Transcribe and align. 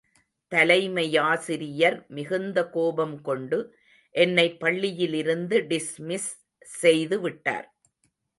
தலைமையாசிரியர் 0.51 1.97
மிகுந்த 2.07 2.69
கோபம் 2.69 3.21
கொண்டு 3.21 3.59
என்னை 4.15 4.47
பள்ளியிலிருந்து 4.59 5.59
டிஸ்மிஸ் 5.67 6.29
செய்து 6.61 7.19
விட்டார். 7.21 7.67